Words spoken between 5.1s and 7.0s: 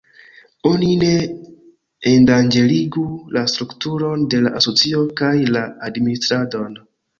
kaj la administradon.